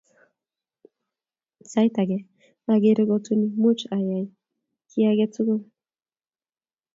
[1.71, 2.17] Sait age
[2.73, 4.25] ageree, kotuni muuch ayay
[4.89, 5.61] kiy age tugul